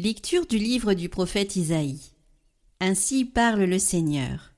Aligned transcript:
Lecture 0.00 0.46
du 0.46 0.58
livre 0.58 0.94
du 0.94 1.08
prophète 1.08 1.56
Isaïe. 1.56 2.12
Ainsi 2.78 3.24
parle 3.24 3.64
le 3.64 3.80
Seigneur. 3.80 4.52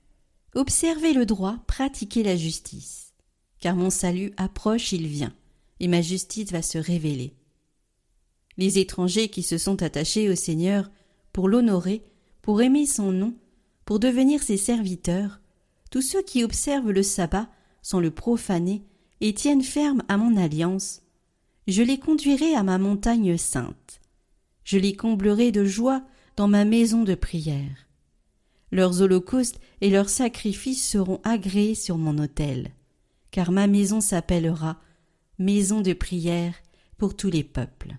Observez 0.54 1.14
le 1.14 1.24
droit, 1.24 1.56
pratiquez 1.66 2.22
la 2.22 2.36
justice. 2.36 3.14
Car 3.58 3.74
mon 3.74 3.88
salut 3.88 4.34
approche, 4.36 4.92
il 4.92 5.06
vient, 5.06 5.32
et 5.80 5.88
ma 5.88 6.02
justice 6.02 6.52
va 6.52 6.60
se 6.60 6.76
révéler. 6.76 7.32
Les 8.58 8.78
étrangers 8.78 9.30
qui 9.30 9.42
se 9.42 9.56
sont 9.56 9.82
attachés 9.82 10.28
au 10.28 10.34
Seigneur 10.34 10.90
pour 11.32 11.48
l'honorer, 11.48 12.02
pour 12.42 12.60
aimer 12.60 12.84
son 12.84 13.10
nom, 13.10 13.34
pour 13.86 13.98
devenir 13.98 14.42
ses 14.42 14.58
serviteurs, 14.58 15.40
tous 15.90 16.02
ceux 16.02 16.22
qui 16.22 16.44
observent 16.44 16.90
le 16.90 17.02
sabbat 17.02 17.48
sans 17.80 18.00
le 18.00 18.10
profaner 18.10 18.82
et 19.22 19.32
tiennent 19.32 19.64
ferme 19.64 20.02
à 20.06 20.18
mon 20.18 20.36
alliance, 20.36 21.00
je 21.66 21.82
les 21.82 21.98
conduirai 21.98 22.54
à 22.54 22.62
ma 22.62 22.76
montagne 22.76 23.38
sainte 23.38 23.79
je 24.64 24.78
les 24.78 24.94
comblerai 24.94 25.52
de 25.52 25.64
joie 25.64 26.02
dans 26.36 26.48
ma 26.48 26.64
maison 26.64 27.04
de 27.04 27.14
prière. 27.14 27.88
Leurs 28.72 29.02
holocaustes 29.02 29.60
et 29.80 29.90
leurs 29.90 30.08
sacrifices 30.08 30.88
seront 30.88 31.20
agréés 31.24 31.74
sur 31.74 31.98
mon 31.98 32.18
autel, 32.18 32.70
car 33.30 33.50
ma 33.52 33.66
maison 33.66 34.00
s'appellera 34.00 34.80
maison 35.38 35.80
de 35.80 35.92
prière 35.92 36.54
pour 36.98 37.16
tous 37.16 37.30
les 37.30 37.44
peuples. 37.44 37.96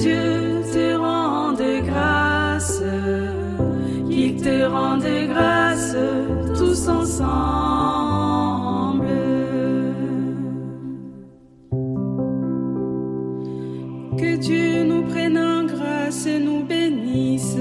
Dieu 0.00 0.62
te 0.72 0.94
rende 0.96 1.82
grâce, 1.84 2.82
qu'il 4.08 4.36
te 4.36 4.64
rende 4.64 5.28
grâce 5.28 5.96
tous 6.56 6.88
ensemble. 6.88 7.26
Que 14.16 14.36
Dieu 14.36 14.84
nous 14.84 15.02
prenne 15.02 15.38
en 15.38 15.64
grâce 15.64 16.26
et 16.26 16.38
nous 16.38 16.62
bénisse, 16.62 17.56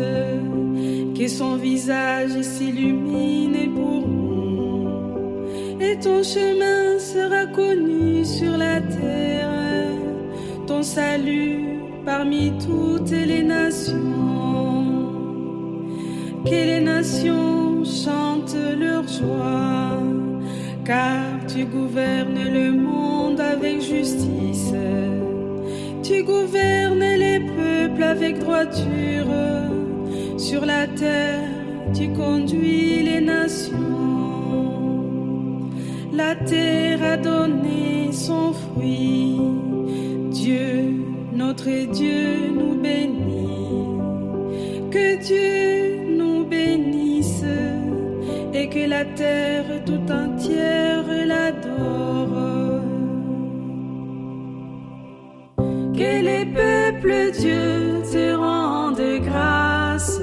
que 1.17 1.27
son 1.27 1.55
visage 1.55 2.41
s'illumine 2.41 3.73
pour 3.73 4.07
nous, 4.07 4.87
et 5.79 5.97
ton 5.99 6.21
chemin 6.23 6.99
sera 6.99 7.45
connu 7.47 8.25
sur 8.25 8.57
la 8.57 8.81
terre, 8.81 9.24
salut 10.85 11.79
parmi 12.05 12.53
toutes 12.59 13.09
les 13.09 13.41
nations. 13.41 13.95
Que 16.45 16.51
les 16.71 16.79
nations 16.79 17.83
chantent 17.83 18.55
leur 18.79 19.07
joie, 19.07 19.99
car 20.85 21.23
tu 21.47 21.65
gouvernes 21.65 22.47
le 22.53 22.71
monde 22.71 23.41
avec 23.41 23.81
justice. 23.81 24.73
Tu 26.03 26.23
gouvernes 26.23 27.09
les 27.25 27.39
peuples 27.39 28.03
avec 28.03 28.37
droiture. 28.39 29.33
Sur 30.37 30.65
la 30.65 30.85
terre, 30.85 31.49
tu 31.95 32.09
conduis 32.09 33.01
les 33.01 33.21
nations. 33.21 33.75
La 36.13 36.35
terre 36.35 37.01
a 37.03 37.17
donné 37.17 38.11
son 38.11 38.53
fruit. 38.53 39.24
Notre 41.65 41.91
Dieu 41.93 42.51
nous 42.53 42.75
bénit. 42.75 43.97
Que 44.91 45.17
Dieu 45.23 46.15
nous 46.15 46.45
bénisse 46.45 47.43
et 48.53 48.69
que 48.69 48.87
la 48.87 49.03
terre 49.05 49.83
tout 49.83 50.11
entière 50.11 51.05
l'adore. 51.25 52.81
Que 55.93 56.23
les 56.29 56.45
peuples 56.45 57.31
Dieu 57.39 58.03
te 58.11 58.35
rendent 58.35 59.21
grâce, 59.23 60.21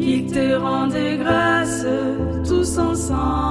qu'ils 0.00 0.32
te 0.32 0.54
rendent 0.54 1.18
grâce 1.18 1.86
tous 2.48 2.78
ensemble. 2.78 3.45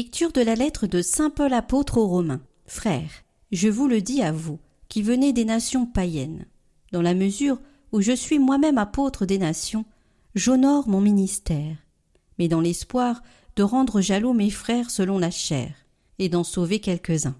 Lecture 0.00 0.32
de 0.32 0.40
la 0.40 0.54
lettre 0.54 0.86
de 0.86 1.02
Saint 1.02 1.28
Paul 1.28 1.52
apôtre 1.52 1.98
aux 1.98 2.06
Romains. 2.06 2.40
Frères, 2.64 3.10
je 3.52 3.68
vous 3.68 3.86
le 3.86 4.00
dis 4.00 4.22
à 4.22 4.32
vous, 4.32 4.58
qui 4.88 5.02
venez 5.02 5.34
des 5.34 5.44
nations 5.44 5.84
païennes. 5.84 6.46
Dans 6.90 7.02
la 7.02 7.12
mesure 7.12 7.60
où 7.92 8.00
je 8.00 8.12
suis 8.12 8.38
moi-même 8.38 8.78
apôtre 8.78 9.26
des 9.26 9.36
nations, 9.36 9.84
j'honore 10.34 10.88
mon 10.88 11.02
ministère, 11.02 11.76
mais 12.38 12.48
dans 12.48 12.62
l'espoir 12.62 13.22
de 13.56 13.62
rendre 13.62 14.00
jaloux 14.00 14.32
mes 14.32 14.48
frères 14.48 14.90
selon 14.90 15.18
la 15.18 15.30
chair, 15.30 15.74
et 16.18 16.30
d'en 16.30 16.44
sauver 16.44 16.80
quelques-uns. 16.80 17.36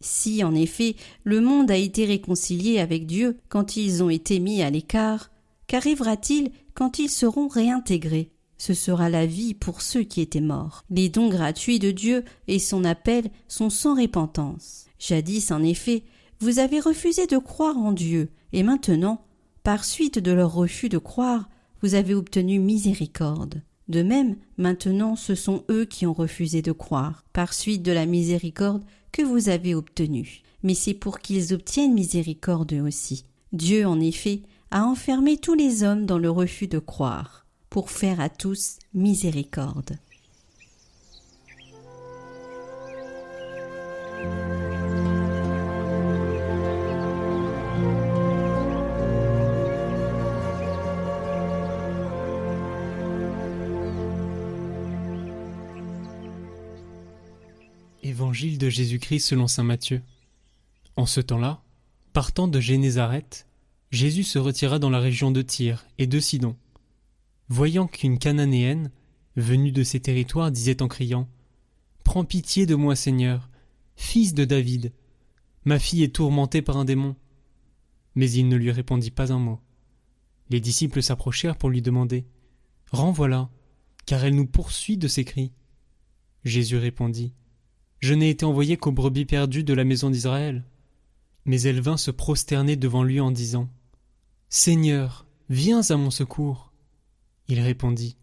Si, 0.00 0.44
en 0.44 0.54
effet, 0.54 0.94
le 1.24 1.40
monde 1.40 1.72
a 1.72 1.76
été 1.76 2.04
réconcilié 2.04 2.78
avec 2.78 3.06
Dieu 3.06 3.38
quand 3.48 3.76
ils 3.76 4.04
ont 4.04 4.10
été 4.10 4.38
mis 4.38 4.62
à 4.62 4.70
l'écart, 4.70 5.32
qu'arrivera-t-il 5.66 6.52
quand 6.74 7.00
ils 7.00 7.10
seront 7.10 7.48
réintégrés? 7.48 8.30
Ce 8.58 8.74
sera 8.74 9.08
la 9.10 9.26
vie 9.26 9.54
pour 9.54 9.82
ceux 9.82 10.02
qui 10.02 10.20
étaient 10.20 10.40
morts. 10.40 10.84
Les 10.90 11.08
dons 11.08 11.28
gratuits 11.28 11.78
de 11.78 11.90
Dieu 11.90 12.24
et 12.48 12.58
son 12.58 12.84
appel 12.84 13.30
sont 13.48 13.70
sans 13.70 14.00
repentance. 14.00 14.86
Jadis, 14.98 15.50
en 15.50 15.62
effet, 15.62 16.04
vous 16.40 16.58
avez 16.58 16.80
refusé 16.80 17.26
de 17.26 17.38
croire 17.38 17.76
en 17.76 17.92
Dieu, 17.92 18.30
et 18.52 18.62
maintenant, 18.62 19.24
par 19.62 19.84
suite 19.84 20.18
de 20.18 20.32
leur 20.32 20.52
refus 20.52 20.88
de 20.88 20.98
croire, 20.98 21.48
vous 21.82 21.94
avez 21.94 22.14
obtenu 22.14 22.58
miséricorde. 22.58 23.62
De 23.88 24.02
même, 24.02 24.36
maintenant, 24.56 25.16
ce 25.16 25.34
sont 25.34 25.64
eux 25.70 25.84
qui 25.84 26.06
ont 26.06 26.14
refusé 26.14 26.62
de 26.62 26.72
croire, 26.72 27.24
par 27.32 27.52
suite 27.52 27.82
de 27.82 27.92
la 27.92 28.06
miséricorde 28.06 28.84
que 29.12 29.22
vous 29.22 29.48
avez 29.48 29.74
obtenue. 29.74 30.42
Mais 30.62 30.74
c'est 30.74 30.94
pour 30.94 31.18
qu'ils 31.18 31.52
obtiennent 31.52 31.92
miséricorde 31.92 32.72
eux 32.72 32.80
aussi. 32.80 33.26
Dieu, 33.52 33.86
en 33.86 34.00
effet, 34.00 34.42
a 34.70 34.84
enfermé 34.84 35.36
tous 35.36 35.54
les 35.54 35.82
hommes 35.82 36.06
dans 36.06 36.18
le 36.18 36.30
refus 36.30 36.66
de 36.66 36.78
croire 36.78 37.43
pour 37.74 37.90
faire 37.90 38.20
à 38.20 38.28
tous 38.28 38.78
miséricorde. 38.94 39.98
Évangile 58.04 58.58
de 58.58 58.68
Jésus-Christ 58.68 59.18
selon 59.18 59.48
saint 59.48 59.64
Matthieu. 59.64 60.00
En 60.94 61.06
ce 61.06 61.20
temps-là, 61.20 61.60
partant 62.12 62.46
de 62.46 62.60
Génézareth, 62.60 63.48
Jésus 63.90 64.22
se 64.22 64.38
retira 64.38 64.78
dans 64.78 64.90
la 64.90 65.00
région 65.00 65.32
de 65.32 65.42
Tyr 65.42 65.84
et 65.98 66.06
de 66.06 66.20
Sidon. 66.20 66.54
Voyant 67.48 67.86
qu'une 67.86 68.18
Cananéenne, 68.18 68.90
venue 69.36 69.72
de 69.72 69.82
ces 69.82 70.00
territoires, 70.00 70.50
disait 70.50 70.82
en 70.82 70.88
criant 70.88 71.28
Prends 72.02 72.24
pitié 72.24 72.66
de 72.66 72.74
moi, 72.74 72.96
Seigneur, 72.96 73.50
fils 73.96 74.34
de 74.34 74.44
David. 74.44 74.92
Ma 75.64 75.78
fille 75.78 76.02
est 76.02 76.14
tourmentée 76.14 76.62
par 76.62 76.76
un 76.76 76.84
démon. 76.84 77.16
Mais 78.14 78.30
il 78.30 78.48
ne 78.48 78.56
lui 78.56 78.70
répondit 78.70 79.10
pas 79.10 79.32
un 79.32 79.38
mot. 79.38 79.60
Les 80.50 80.60
disciples 80.60 81.02
s'approchèrent 81.02 81.56
pour 81.56 81.70
lui 81.70 81.82
demander 81.82 82.26
Renvoie-la, 82.92 83.50
car 84.06 84.24
elle 84.24 84.34
nous 84.34 84.46
poursuit 84.46 84.96
de 84.96 85.08
ses 85.08 85.24
cris. 85.24 85.52
Jésus 86.44 86.76
répondit 86.76 87.32
Je 88.00 88.14
n'ai 88.14 88.30
été 88.30 88.44
envoyé 88.44 88.76
qu'aux 88.76 88.92
brebis 88.92 89.24
perdues 89.24 89.64
de 89.64 89.74
la 89.74 89.84
maison 89.84 90.10
d'Israël. 90.10 90.64
Mais 91.46 91.60
elle 91.62 91.80
vint 91.80 91.96
se 91.96 92.10
prosterner 92.10 92.76
devant 92.76 93.02
lui 93.02 93.20
en 93.20 93.30
disant 93.30 93.68
Seigneur, 94.48 95.26
viens 95.48 95.82
à 95.90 95.96
mon 95.96 96.10
secours. 96.10 96.73
Il 97.48 97.60
répondit. 97.60 98.16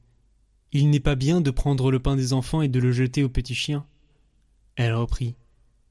Il 0.72 0.90
n'est 0.90 1.00
pas 1.00 1.16
bien 1.16 1.42
de 1.42 1.52
prendre 1.52 1.92
le 1.92 2.00
pain 2.00 2.16
des 2.16 2.34
enfants 2.34 2.62
et 2.62 2.70
de 2.70 2.80
le 2.80 2.92
jeter 2.92 3.24
aux 3.24 3.30
petits 3.30 3.56
chiens. 3.56 3.86
Elle 4.76 4.94
reprit. 4.94 5.36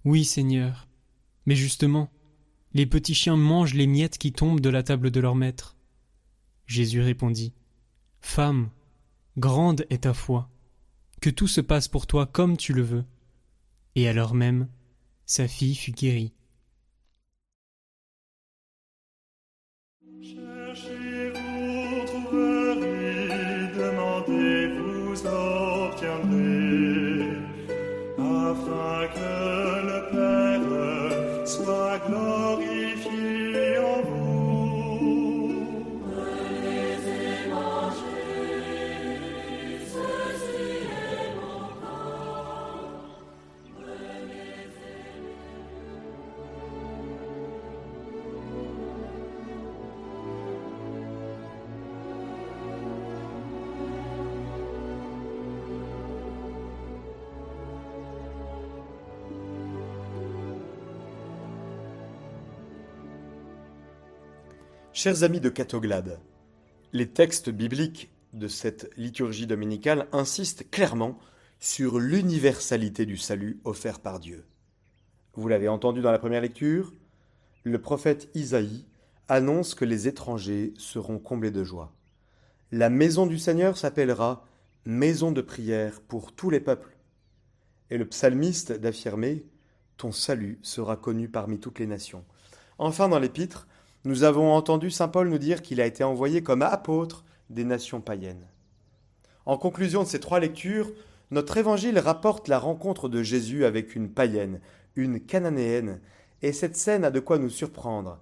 Oui, 0.04 0.24
Seigneur. 0.24 0.88
Mais 1.46 1.54
justement, 1.54 2.10
les 2.72 2.86
petits 2.86 3.14
chiens 3.14 3.36
mangent 3.36 3.74
les 3.74 3.86
miettes 3.86 4.18
qui 4.18 4.32
tombent 4.32 4.60
de 4.60 4.70
la 4.70 4.82
table 4.82 5.10
de 5.10 5.20
leur 5.20 5.34
maître. 5.34 5.76
Jésus 6.66 7.00
répondit. 7.00 7.52
Femme, 8.20 8.70
grande 9.36 9.86
est 9.90 10.04
ta 10.04 10.14
foi, 10.14 10.50
que 11.20 11.30
tout 11.30 11.48
se 11.48 11.60
passe 11.60 11.88
pour 11.88 12.06
toi 12.06 12.26
comme 12.26 12.56
tu 12.56 12.72
le 12.72 12.82
veux. 12.82 13.04
Et 13.96 14.10
l'heure 14.12 14.34
même, 14.34 14.68
sa 15.26 15.48
fille 15.48 15.74
fut 15.74 15.92
guérie. 15.92 16.32
Africa. 28.50 29.79
Chers 65.02 65.22
amis 65.22 65.40
de 65.40 65.48
Catoglade, 65.48 66.20
les 66.92 67.08
textes 67.08 67.48
bibliques 67.48 68.10
de 68.34 68.48
cette 68.48 68.90
liturgie 68.98 69.46
dominicale 69.46 70.06
insistent 70.12 70.68
clairement 70.70 71.18
sur 71.58 71.98
l'universalité 71.98 73.06
du 73.06 73.16
salut 73.16 73.62
offert 73.64 74.00
par 74.00 74.20
Dieu. 74.20 74.44
Vous 75.32 75.48
l'avez 75.48 75.68
entendu 75.68 76.02
dans 76.02 76.12
la 76.12 76.18
première 76.18 76.42
lecture, 76.42 76.92
le 77.64 77.80
prophète 77.80 78.28
Isaïe 78.34 78.84
annonce 79.26 79.74
que 79.74 79.86
les 79.86 80.06
étrangers 80.06 80.74
seront 80.76 81.18
comblés 81.18 81.50
de 81.50 81.64
joie. 81.64 81.94
La 82.70 82.90
maison 82.90 83.24
du 83.24 83.38
Seigneur 83.38 83.78
s'appellera 83.78 84.44
maison 84.84 85.32
de 85.32 85.40
prière 85.40 86.02
pour 86.02 86.34
tous 86.34 86.50
les 86.50 86.60
peuples. 86.60 86.94
Et 87.88 87.96
le 87.96 88.06
psalmiste 88.06 88.72
d'affirmer 88.72 89.46
Ton 89.96 90.12
salut 90.12 90.58
sera 90.60 90.98
connu 90.98 91.30
parmi 91.30 91.58
toutes 91.58 91.78
les 91.78 91.86
nations. 91.86 92.26
Enfin, 92.76 93.08
dans 93.08 93.18
l'épître, 93.18 93.66
nous 94.04 94.22
avons 94.22 94.52
entendu 94.54 94.90
Saint 94.90 95.08
Paul 95.08 95.28
nous 95.28 95.38
dire 95.38 95.60
qu'il 95.62 95.80
a 95.80 95.86
été 95.86 96.04
envoyé 96.04 96.42
comme 96.42 96.62
apôtre 96.62 97.24
des 97.50 97.64
nations 97.64 98.00
païennes. 98.00 98.46
En 99.44 99.58
conclusion 99.58 100.02
de 100.02 100.08
ces 100.08 100.20
trois 100.20 100.40
lectures, 100.40 100.90
notre 101.30 101.56
évangile 101.56 101.98
rapporte 101.98 102.48
la 102.48 102.58
rencontre 102.58 103.08
de 103.08 103.22
Jésus 103.22 103.64
avec 103.64 103.94
une 103.94 104.10
païenne, 104.10 104.60
une 104.96 105.20
cananéenne, 105.20 106.00
et 106.42 106.52
cette 106.52 106.76
scène 106.76 107.04
a 107.04 107.10
de 107.10 107.20
quoi 107.20 107.38
nous 107.38 107.50
surprendre, 107.50 108.18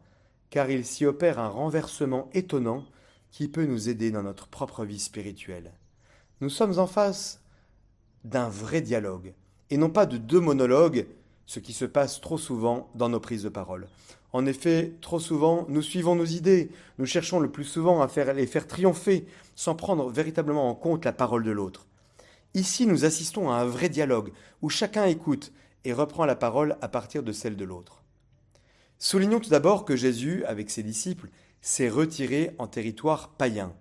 car 0.51 0.71
il 0.71 0.85
s'y 0.85 1.07
opère 1.07 1.39
un 1.39 1.49
renversement 1.49 2.29
étonnant 2.35 2.85
qui 3.31 3.49
peut 3.49 3.67
nous 3.67 3.89
aider 3.89 4.11
dans 4.11 4.23
notre 4.23 4.49
propre 4.49 4.85
vie 4.85 4.99
spirituelle. 4.99 5.73
Nous 6.41 6.51
sommes 6.51 6.79
en 6.79 6.87
face 6.87 7.41
d'un 8.25 8.49
vrai 8.49 8.81
dialogue, 8.81 9.35
et 9.71 9.77
non 9.77 9.91
pas 9.91 10.07
de 10.07 10.17
deux 10.17 10.41
monologues, 10.41 11.07
ce 11.47 11.61
qui 11.61 11.73
se 11.73 11.85
passe 11.85 12.21
trop 12.21 12.39
souvent 12.39 12.91
dans 12.95 13.09
nos 13.09 13.21
prises 13.21 13.45
de 13.45 13.49
parole. 13.49 13.89
En 14.33 14.45
effet, 14.45 14.93
trop 15.01 15.21
souvent, 15.21 15.65
nous 15.69 15.83
suivons 15.83 16.15
nos 16.15 16.25
idées, 16.25 16.71
nous 16.99 17.07
cherchons 17.07 17.41
le 17.41 17.51
plus 17.51 17.65
souvent 17.65 18.03
à 18.03 18.33
les 18.35 18.47
faire 18.47 18.67
triompher, 18.67 19.27
sans 19.55 19.75
prendre 19.75 20.11
véritablement 20.11 20.69
en 20.69 20.75
compte 20.75 21.05
la 21.05 21.13
parole 21.13 21.45
de 21.45 21.51
l'autre. 21.51 21.87
Ici, 22.55 22.87
nous 22.87 23.05
assistons 23.05 23.51
à 23.51 23.57
un 23.57 23.65
vrai 23.65 23.89
dialogue, 23.89 24.33
où 24.61 24.69
chacun 24.69 25.07
écoute 25.07 25.53
et 25.85 25.93
reprend 25.93 26.27
la 26.27 26.37
parole 26.37 26.77
à 26.83 26.89
partir 26.89 27.23
de 27.23 27.33
celle 27.33 27.57
de 27.57 27.65
l'autre. 27.65 28.03
Soulignons 28.99 29.41
tout 29.41 29.51
d'abord 29.51 29.85
que 29.85 29.97
Jésus, 29.97 30.45
avec 30.45 30.71
ses 30.71 30.83
disciples, 30.83 31.31
s'est 31.61 31.89
retiré 31.89 32.55
en 32.59 32.67
territoire 32.67 33.31
païen. 33.31 33.73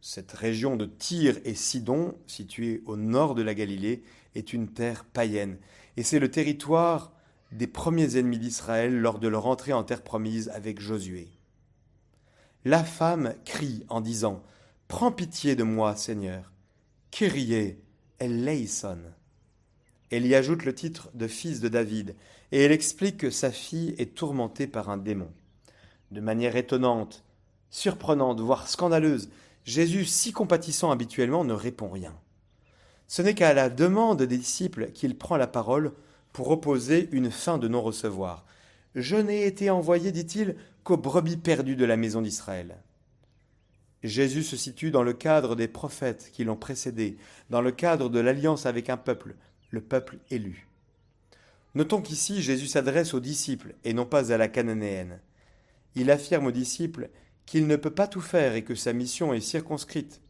Cette 0.00 0.32
région 0.32 0.76
de 0.76 0.86
Tyr 0.86 1.38
et 1.44 1.54
Sidon, 1.54 2.14
située 2.26 2.82
au 2.86 2.96
nord 2.96 3.34
de 3.34 3.42
la 3.42 3.54
Galilée, 3.54 4.02
est 4.34 4.52
une 4.52 4.68
terre 4.68 5.04
païenne, 5.04 5.58
et 5.96 6.02
c'est 6.02 6.18
le 6.18 6.30
territoire 6.30 7.12
des 7.54 7.66
premiers 7.68 8.16
ennemis 8.16 8.38
d'Israël 8.38 8.98
lors 8.98 9.20
de 9.20 9.28
leur 9.28 9.46
entrée 9.46 9.72
en 9.72 9.84
terre 9.84 10.02
promise 10.02 10.48
avec 10.50 10.80
Josué. 10.80 11.28
La 12.64 12.82
femme 12.82 13.34
crie 13.44 13.84
en 13.88 14.00
disant 14.00 14.42
Prends 14.88 15.12
pitié 15.12 15.54
de 15.54 15.62
moi, 15.62 15.94
Seigneur. 15.94 16.52
Kyrie 17.10 17.76
eleison. 18.18 18.98
Elle 20.10 20.26
y 20.26 20.34
ajoute 20.34 20.64
le 20.64 20.74
titre 20.74 21.10
de 21.14 21.28
fils 21.28 21.60
de 21.60 21.68
David, 21.68 22.16
et 22.50 22.62
elle 22.62 22.72
explique 22.72 23.18
que 23.18 23.30
sa 23.30 23.52
fille 23.52 23.94
est 23.98 24.14
tourmentée 24.14 24.66
par 24.66 24.90
un 24.90 24.96
démon. 24.96 25.30
De 26.10 26.20
manière 26.20 26.56
étonnante, 26.56 27.24
surprenante, 27.70 28.40
voire 28.40 28.68
scandaleuse, 28.68 29.28
Jésus, 29.64 30.04
si 30.04 30.32
compatissant 30.32 30.90
habituellement, 30.90 31.44
ne 31.44 31.54
répond 31.54 31.88
rien. 31.88 32.14
Ce 33.06 33.22
n'est 33.22 33.34
qu'à 33.34 33.54
la 33.54 33.70
demande 33.70 34.22
des 34.22 34.38
disciples 34.38 34.90
qu'il 34.92 35.16
prend 35.16 35.36
la 35.36 35.46
parole 35.46 35.92
pour 36.34 36.50
opposer 36.50 37.08
une 37.12 37.30
fin 37.30 37.58
de 37.58 37.68
non-recevoir. 37.68 38.44
Je 38.96 39.14
n'ai 39.16 39.46
été 39.46 39.70
envoyé, 39.70 40.10
dit-il, 40.10 40.56
qu'aux 40.82 40.96
brebis 40.96 41.36
perdues 41.36 41.76
de 41.76 41.84
la 41.84 41.96
maison 41.96 42.20
d'Israël. 42.20 42.76
Jésus 44.02 44.42
se 44.42 44.56
situe 44.56 44.90
dans 44.90 45.04
le 45.04 45.12
cadre 45.12 45.54
des 45.54 45.68
prophètes 45.68 46.30
qui 46.32 46.42
l'ont 46.42 46.56
précédé, 46.56 47.16
dans 47.50 47.62
le 47.62 47.70
cadre 47.70 48.10
de 48.10 48.18
l'alliance 48.18 48.66
avec 48.66 48.90
un 48.90 48.96
peuple, 48.96 49.36
le 49.70 49.80
peuple 49.80 50.18
élu. 50.28 50.66
Notons 51.76 52.02
qu'ici 52.02 52.42
Jésus 52.42 52.66
s'adresse 52.66 53.14
aux 53.14 53.20
disciples 53.20 53.76
et 53.84 53.94
non 53.94 54.04
pas 54.04 54.32
à 54.32 54.36
la 54.36 54.48
cananéenne. 54.48 55.20
Il 55.94 56.10
affirme 56.10 56.46
aux 56.46 56.52
disciples 56.52 57.10
qu'il 57.46 57.68
ne 57.68 57.76
peut 57.76 57.94
pas 57.94 58.08
tout 58.08 58.20
faire 58.20 58.56
et 58.56 58.64
que 58.64 58.74
sa 58.74 58.92
mission 58.92 59.32
est 59.32 59.40
circonscrite. 59.40 60.20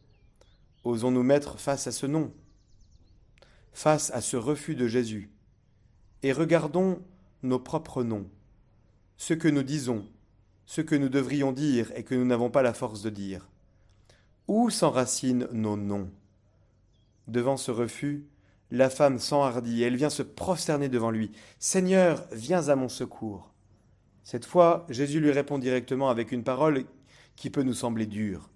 Osons 0.83 1.11
nous 1.11 1.23
mettre 1.23 1.59
face 1.59 1.87
à 1.87 1.91
ce 1.91 2.05
nom, 2.05 2.31
face 3.73 4.11
à 4.11 4.21
ce 4.21 4.37
refus 4.37 4.75
de 4.75 4.87
Jésus, 4.87 5.31
et 6.25 6.31
regardons 6.31 7.03
nos 7.43 7.59
propres 7.59 8.01
noms, 8.01 8.27
ce 9.15 9.35
que 9.35 9.47
nous 9.47 9.61
disons, 9.61 10.07
ce 10.65 10.81
que 10.81 10.95
nous 10.95 11.07
devrions 11.07 11.51
dire 11.51 11.91
et 11.95 12.01
que 12.01 12.15
nous 12.15 12.25
n'avons 12.25 12.49
pas 12.49 12.63
la 12.63 12.73
force 12.73 13.03
de 13.03 13.11
dire. 13.11 13.47
Où 14.47 14.71
s'enracinent 14.71 15.47
nos 15.51 15.77
noms? 15.77 16.09
Devant 17.27 17.57
ce 17.57 17.69
refus, 17.69 18.25
la 18.71 18.89
femme 18.89 19.19
s'enhardit 19.19 19.83
et 19.83 19.85
elle 19.85 19.97
vient 19.97 20.09
se 20.09 20.23
prosterner 20.23 20.89
devant 20.89 21.11
lui. 21.11 21.31
Seigneur, 21.59 22.25
viens 22.31 22.69
à 22.69 22.75
mon 22.75 22.89
secours. 22.89 23.53
Cette 24.23 24.45
fois, 24.45 24.87
Jésus 24.89 25.19
lui 25.19 25.29
répond 25.29 25.59
directement 25.59 26.09
avec 26.09 26.31
une 26.31 26.43
parole 26.43 26.85
qui 27.35 27.51
peut 27.51 27.61
nous 27.61 27.75
sembler 27.75 28.07
dure. 28.07 28.49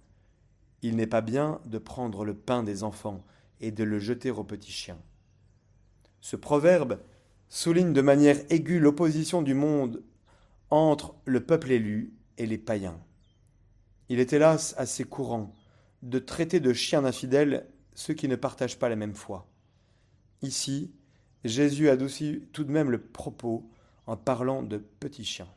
Il 0.81 0.95
n'est 0.95 1.05
pas 1.05 1.21
bien 1.21 1.61
de 1.67 1.77
prendre 1.77 2.25
le 2.25 2.33
pain 2.33 2.63
des 2.63 2.83
enfants 2.83 3.23
et 3.61 3.69
de 3.69 3.83
le 3.83 3.99
jeter 3.99 4.31
aux 4.31 4.43
petits 4.43 4.71
chiens. 4.71 4.97
Ce 6.19 6.35
proverbe 6.35 6.99
souligne 7.49 7.93
de 7.93 8.01
manière 8.01 8.37
aiguë 8.49 8.79
l'opposition 8.79 9.41
du 9.41 9.53
monde 9.53 10.03
entre 10.69 11.15
le 11.25 11.43
peuple 11.43 11.71
élu 11.71 12.13
et 12.37 12.45
les 12.45 12.59
païens. 12.59 12.99
Il 14.07 14.19
est 14.19 14.33
hélas 14.33 14.75
assez 14.77 15.03
courant 15.03 15.53
de 16.03 16.19
traiter 16.19 16.59
de 16.59 16.73
chiens 16.73 17.05
infidèles 17.05 17.67
ceux 17.93 18.13
qui 18.13 18.27
ne 18.27 18.35
partagent 18.35 18.79
pas 18.79 18.89
la 18.89 18.95
même 18.95 19.15
foi. 19.15 19.47
Ici, 20.41 20.93
Jésus 21.43 21.89
adoucit 21.89 22.43
tout 22.53 22.63
de 22.63 22.71
même 22.71 22.91
le 22.91 23.01
propos 23.01 23.69
en 24.07 24.15
parlant 24.15 24.63
de 24.63 24.77
petits 24.77 25.25
chiens. 25.25 25.49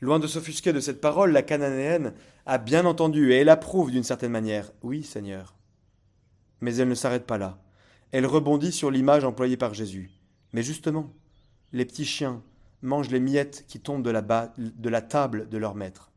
Loin 0.00 0.20
de 0.20 0.26
s'offusquer 0.26 0.72
de 0.72 0.80
cette 0.80 1.00
parole, 1.00 1.32
la 1.32 1.42
cananéenne 1.42 2.14
a 2.46 2.58
bien 2.58 2.86
entendu 2.86 3.32
et 3.32 3.36
elle 3.36 3.48
approuve 3.48 3.90
d'une 3.90 4.04
certaine 4.04 4.30
manière. 4.30 4.72
Oui, 4.82 5.02
Seigneur. 5.02 5.56
Mais 6.60 6.76
elle 6.76 6.88
ne 6.88 6.94
s'arrête 6.94 7.26
pas 7.26 7.38
là. 7.38 7.60
Elle 8.12 8.26
rebondit 8.26 8.72
sur 8.72 8.90
l'image 8.90 9.24
employée 9.24 9.56
par 9.56 9.74
Jésus. 9.74 10.17
Mais 10.52 10.62
justement, 10.62 11.12
les 11.72 11.84
petits 11.84 12.04
chiens 12.04 12.42
mangent 12.82 13.10
les 13.10 13.20
miettes 13.20 13.64
qui 13.68 13.80
tombent 13.80 14.02
de 14.02 14.10
la, 14.10 15.02
table 15.02 15.48
de 15.48 15.58
leur 15.58 15.74
maître. 15.74 16.10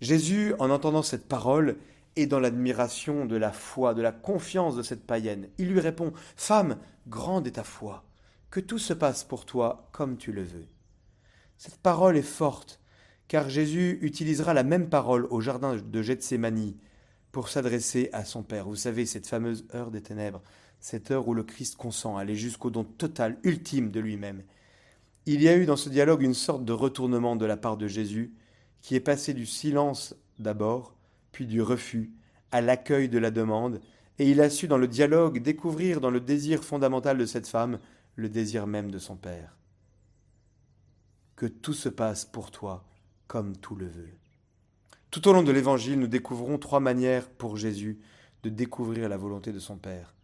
Jésus, 0.00 0.54
en 0.58 0.70
entendant 0.70 1.02
cette 1.02 1.26
parole, 1.26 1.76
est 2.16 2.26
dans 2.26 2.40
l'admiration 2.40 3.26
de 3.26 3.36
la 3.36 3.52
foi, 3.52 3.94
de 3.94 4.02
la 4.02 4.12
confiance 4.12 4.76
de 4.76 4.82
cette 4.82 5.06
païenne. 5.06 5.48
Il 5.58 5.68
lui 5.68 5.80
répond 5.80 6.12
Femme, 6.36 6.78
grande 7.08 7.46
est 7.46 7.52
ta 7.52 7.64
foi, 7.64 8.04
que 8.50 8.60
tout 8.60 8.78
se 8.78 8.92
passe 8.92 9.24
pour 9.24 9.44
toi 9.44 9.88
comme 9.92 10.16
tu 10.16 10.32
le 10.32 10.42
veux. 10.42 10.66
Cette 11.58 11.78
parole 11.78 12.16
est 12.16 12.22
forte, 12.22 12.80
car 13.28 13.48
Jésus 13.48 13.98
utilisera 14.02 14.54
la 14.54 14.62
même 14.62 14.88
parole 14.88 15.26
au 15.30 15.40
jardin 15.40 15.76
de 15.76 16.02
Gethsémani 16.02 16.76
pour 17.36 17.50
s'adresser 17.50 18.08
à 18.14 18.24
son 18.24 18.42
Père. 18.42 18.64
Vous 18.64 18.76
savez, 18.76 19.04
cette 19.04 19.26
fameuse 19.26 19.66
heure 19.74 19.90
des 19.90 20.00
ténèbres, 20.00 20.40
cette 20.80 21.10
heure 21.10 21.28
où 21.28 21.34
le 21.34 21.42
Christ 21.42 21.76
consent 21.76 22.16
à 22.16 22.22
aller 22.22 22.34
jusqu'au 22.34 22.70
don 22.70 22.82
total, 22.82 23.36
ultime 23.42 23.90
de 23.90 24.00
lui-même. 24.00 24.42
Il 25.26 25.42
y 25.42 25.48
a 25.50 25.54
eu 25.54 25.66
dans 25.66 25.76
ce 25.76 25.90
dialogue 25.90 26.22
une 26.22 26.32
sorte 26.32 26.64
de 26.64 26.72
retournement 26.72 27.36
de 27.36 27.44
la 27.44 27.58
part 27.58 27.76
de 27.76 27.88
Jésus, 27.88 28.32
qui 28.80 28.94
est 28.94 29.00
passé 29.00 29.34
du 29.34 29.44
silence 29.44 30.14
d'abord, 30.38 30.96
puis 31.30 31.44
du 31.44 31.60
refus, 31.60 32.10
à 32.52 32.62
l'accueil 32.62 33.10
de 33.10 33.18
la 33.18 33.30
demande, 33.30 33.82
et 34.18 34.30
il 34.30 34.40
a 34.40 34.48
su 34.48 34.66
dans 34.66 34.78
le 34.78 34.88
dialogue 34.88 35.42
découvrir 35.42 36.00
dans 36.00 36.10
le 36.10 36.20
désir 36.20 36.64
fondamental 36.64 37.18
de 37.18 37.26
cette 37.26 37.48
femme 37.48 37.78
le 38.14 38.30
désir 38.30 38.66
même 38.66 38.90
de 38.90 38.98
son 38.98 39.16
Père. 39.16 39.58
Que 41.36 41.44
tout 41.44 41.74
se 41.74 41.90
passe 41.90 42.24
pour 42.24 42.50
toi 42.50 42.86
comme 43.26 43.54
tout 43.58 43.74
le 43.74 43.88
veut. 43.88 44.16
Tout 45.16 45.28
au 45.28 45.32
long 45.32 45.42
de 45.42 45.50
l'Évangile, 45.50 45.98
nous 45.98 46.08
découvrons 46.08 46.58
trois 46.58 46.78
manières 46.78 47.30
pour 47.30 47.56
Jésus 47.56 47.98
de 48.42 48.50
découvrir 48.50 49.08
la 49.08 49.16
volonté 49.16 49.50
de 49.50 49.58
son 49.58 49.78
Père. 49.78 50.14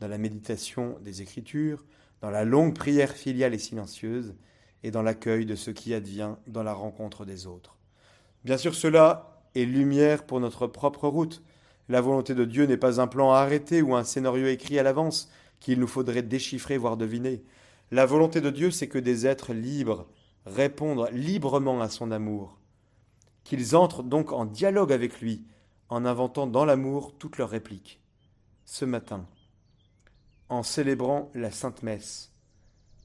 Dans 0.00 0.06
la 0.06 0.18
méditation 0.18 0.98
des 1.00 1.22
Écritures, 1.22 1.86
dans 2.20 2.28
la 2.28 2.44
longue 2.44 2.74
prière 2.74 3.12
filiale 3.12 3.54
et 3.54 3.58
silencieuse, 3.58 4.34
et 4.82 4.90
dans 4.90 5.00
l'accueil 5.00 5.46
de 5.46 5.54
ce 5.54 5.70
qui 5.70 5.94
advient 5.94 6.34
dans 6.46 6.62
la 6.62 6.74
rencontre 6.74 7.24
des 7.24 7.46
autres. 7.46 7.78
Bien 8.44 8.58
sûr, 8.58 8.74
cela 8.74 9.40
est 9.54 9.64
lumière 9.64 10.26
pour 10.26 10.40
notre 10.40 10.66
propre 10.66 11.08
route. 11.08 11.42
La 11.88 12.02
volonté 12.02 12.34
de 12.34 12.44
Dieu 12.44 12.66
n'est 12.66 12.76
pas 12.76 13.00
un 13.00 13.06
plan 13.06 13.32
arrêté 13.32 13.80
ou 13.80 13.96
un 13.96 14.04
scénario 14.04 14.46
écrit 14.46 14.78
à 14.78 14.82
l'avance 14.82 15.30
qu'il 15.58 15.80
nous 15.80 15.86
faudrait 15.86 16.20
déchiffrer, 16.20 16.76
voire 16.76 16.98
deviner. 16.98 17.42
La 17.90 18.04
volonté 18.04 18.42
de 18.42 18.50
Dieu, 18.50 18.70
c'est 18.72 18.88
que 18.88 18.98
des 18.98 19.26
êtres 19.26 19.54
libres 19.54 20.06
répondent 20.44 21.08
librement 21.12 21.80
à 21.80 21.88
son 21.88 22.10
amour, 22.10 22.58
qu'ils 23.48 23.76
entrent 23.76 24.02
donc 24.02 24.32
en 24.32 24.44
dialogue 24.44 24.92
avec 24.92 25.22
lui, 25.22 25.42
en 25.88 26.04
inventant 26.04 26.46
dans 26.46 26.66
l'amour 26.66 27.14
toutes 27.16 27.38
leurs 27.38 27.48
répliques. 27.48 27.98
Ce 28.66 28.84
matin, 28.84 29.24
en 30.50 30.62
célébrant 30.62 31.30
la 31.34 31.50
Sainte 31.50 31.82
Messe, 31.82 32.30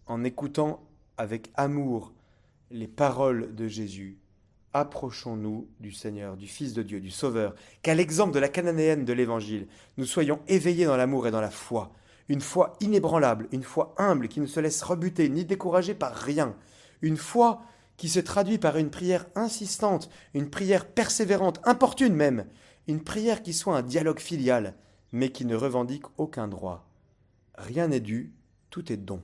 en 0.06 0.26
écoutant 0.26 0.84
avec 1.16 1.50
amour 1.56 2.12
les 2.72 2.90
paroles 2.90 3.56
de 3.56 3.70
Jésus, 3.70 4.18
approchons-nous 4.74 5.70
du 5.80 5.94
Seigneur, 5.94 6.36
du 6.36 6.48
Fils 6.48 6.74
de 6.74 6.84
Dieu, 6.84 7.00
du 7.00 7.12
Sauveur, 7.12 7.56
qu'à 7.82 7.96
l'exemple 7.96 8.34
de 8.34 8.40
la 8.40 8.50
cananéenne 8.50 9.06
de 9.06 9.14
l'Évangile, 9.14 9.68
nous 9.96 10.06
soyons 10.06 10.42
éveillés 10.50 10.86
dans 10.86 10.98
l'amour 10.98 11.26
et 11.26 11.32
dans 11.32 11.40
la 11.40 11.52
foi, 11.52 11.94
une 12.28 12.42
foi 12.42 12.74
inébranlable, 12.82 13.48
une 13.54 13.64
foi 13.64 13.96
humble 13.98 14.28
qui 14.28 14.42
ne 14.42 14.46
se 14.46 14.60
laisse 14.60 14.84
rebuter 14.84 15.30
ni 15.30 15.46
décourager 15.46 15.94
par 15.94 16.14
rien, 16.14 16.54
une 17.02 17.18
foi 17.18 17.62
qui 17.98 18.10
se 18.10 18.20
traduit 18.20 18.58
par 18.58 18.78
une 18.78 18.90
prière 18.90 19.26
insistante, 19.36 20.10
une 20.34 20.50
prière 20.50 20.88
persévérante, 20.88 21.60
importune 21.64 22.14
même, 22.14 22.46
une 22.88 23.04
prière 23.04 23.44
qui 23.44 23.54
soit 23.54 23.78
un 23.78 23.84
dialogue 23.84 24.20
filial, 24.20 24.76
mais 25.12 25.32
qui 25.32 25.46
ne 25.46 25.56
revendique 25.56 26.06
aucun 26.18 26.48
droit. 26.48 26.90
Rien 27.56 27.88
n'est 27.88 28.00
dû, 28.00 28.34
tout 28.70 28.92
est 28.92 28.98
don. 28.98 29.22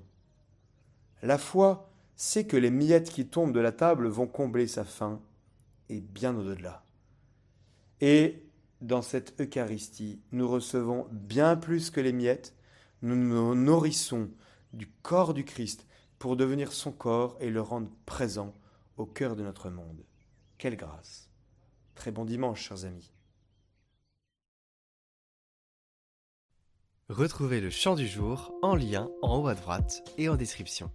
La 1.22 1.38
foi 1.38 1.90
sait 2.16 2.46
que 2.46 2.58
les 2.58 2.70
miettes 2.70 3.10
qui 3.10 3.26
tombent 3.26 3.54
de 3.54 3.60
la 3.60 3.72
table 3.72 4.08
vont 4.08 4.28
combler 4.28 4.68
sa 4.68 4.84
faim, 4.84 5.20
et 5.90 6.00
bien 6.00 6.36
au-delà. 6.36 6.84
Et 8.02 8.44
dans 8.82 9.02
cette 9.02 9.40
Eucharistie, 9.42 10.22
nous 10.32 10.48
recevons 10.48 11.08
bien 11.12 11.56
plus 11.56 11.90
que 11.90 12.00
les 12.00 12.14
miettes, 12.14 12.54
nous 13.02 13.16
nous 13.16 13.56
nourrissons 13.56 14.30
du 14.74 14.88
corps 15.02 15.34
du 15.34 15.44
Christ 15.44 15.86
pour 16.20 16.36
devenir 16.36 16.74
son 16.74 16.92
corps 16.92 17.38
et 17.40 17.50
le 17.50 17.62
rendre 17.62 17.90
présent 18.06 18.54
au 18.98 19.06
cœur 19.06 19.36
de 19.36 19.44
notre 19.44 19.70
monde. 19.70 20.06
Quelle 20.58 20.76
grâce. 20.76 21.30
Très 21.96 22.12
bon 22.12 22.26
dimanche, 22.26 22.62
chers 22.62 22.86
amis. 22.86 23.12
Retrouvez 27.08 27.60
le 27.60 27.70
chant 27.72 27.96
du 27.96 28.08
jour 28.08 28.54
en 28.62 28.76
lien 28.76 29.10
en 29.24 29.42
haut 29.42 29.48
à 29.48 29.56
droite 29.56 30.04
et 30.18 30.30
en 30.30 30.36
description. 30.36 30.92